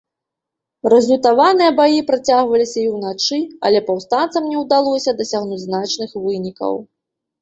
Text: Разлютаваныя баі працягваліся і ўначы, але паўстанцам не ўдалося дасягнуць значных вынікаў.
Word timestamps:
Разлютаваныя 0.93 1.71
баі 1.79 1.99
працягваліся 2.09 2.77
і 2.83 2.87
ўначы, 2.95 3.37
але 3.69 3.83
паўстанцам 3.91 4.49
не 4.55 4.65
ўдалося 4.65 5.17
дасягнуць 5.21 5.63
значных 5.67 6.09
вынікаў. 6.25 6.73